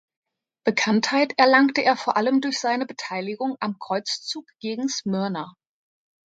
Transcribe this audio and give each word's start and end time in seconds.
Bekanntheit 0.65 1.37
erlangte 1.37 1.83
er 1.83 1.95
vor 1.95 2.17
allem 2.17 2.41
durch 2.41 2.59
seine 2.59 2.87
Beteiligung 2.87 3.55
am 3.59 3.77
Kreuzzug 3.77 4.47
gegen 4.59 4.89
Smyrna. 4.89 5.53